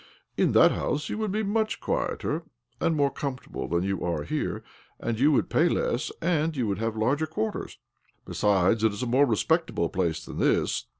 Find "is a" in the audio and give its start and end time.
8.93-9.05